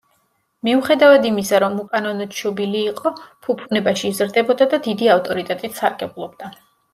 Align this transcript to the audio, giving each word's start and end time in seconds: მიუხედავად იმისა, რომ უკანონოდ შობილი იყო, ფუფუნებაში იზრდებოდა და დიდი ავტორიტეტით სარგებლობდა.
მიუხედავად 0.67 1.27
იმისა, 1.29 1.59
რომ 1.63 1.75
უკანონოდ 1.83 2.33
შობილი 2.37 2.81
იყო, 2.93 3.11
ფუფუნებაში 3.49 4.09
იზრდებოდა 4.15 4.69
და 4.73 4.81
დიდი 4.89 5.13
ავტორიტეტით 5.19 5.79
სარგებლობდა. 5.83 6.53